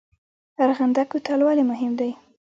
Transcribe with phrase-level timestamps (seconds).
[0.63, 2.11] ارغنده کوتل ولې مهم دی؟